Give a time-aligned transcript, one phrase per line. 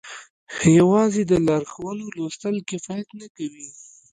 [0.79, 3.67] يوازې د لارښوونو لوستل کفايت نه کوي.